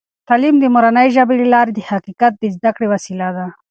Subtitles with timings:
[0.27, 3.45] تعلیم د مورنۍ ژبې له لارې د حقیقت د زده کړې وسیله ده.